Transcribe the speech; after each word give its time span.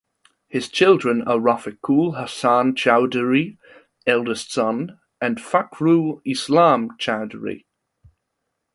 His 0.47 0.67
children 0.67 1.21
are 1.27 1.37
Rafiqul 1.37 2.19
Hasan 2.19 2.73
Chowdhury 2.73 3.59
(eldest 4.07 4.51
son) 4.51 4.97
and 5.21 5.37
Fakhrul 5.37 6.21
Islam 6.25 6.97
Chowdhury. 6.97 7.65